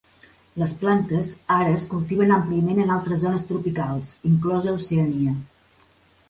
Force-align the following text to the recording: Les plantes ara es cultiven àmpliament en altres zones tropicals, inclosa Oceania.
Les 0.59 0.71
plantes 0.83 1.33
ara 1.55 1.75
es 1.79 1.85
cultiven 1.91 2.33
àmpliament 2.37 2.81
en 2.85 2.95
altres 2.95 3.21
zones 3.25 3.45
tropicals, 3.53 4.15
inclosa 4.31 4.75
Oceania. 4.81 5.37